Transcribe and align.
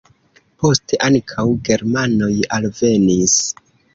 Poste 0.63 0.99
ankaŭ 1.07 1.45
germanoj 1.69 2.31
alvenis. 2.59 3.39